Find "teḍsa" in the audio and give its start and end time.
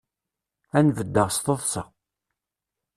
1.45-1.83